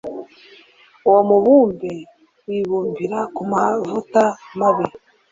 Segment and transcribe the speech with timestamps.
[1.07, 1.91] uwo mubumbe
[2.47, 4.21] wibumbira ku mavuta
[4.59, 4.85] mabi